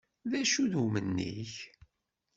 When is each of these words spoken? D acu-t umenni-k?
D 0.29 0.31
acu-t 0.41 0.73
umenni-k? 0.83 1.53